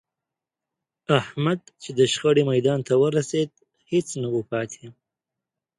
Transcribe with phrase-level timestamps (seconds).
[1.19, 3.49] احمد چې د شخړې میدان ته ورسېد،
[3.91, 4.85] هېڅ نه و پاتې